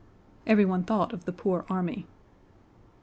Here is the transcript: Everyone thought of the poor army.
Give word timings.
Everyone 0.47 0.83
thought 0.83 1.13
of 1.13 1.25
the 1.25 1.31
poor 1.31 1.63
army. 1.69 2.07